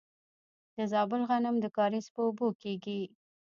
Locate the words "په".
2.15-2.19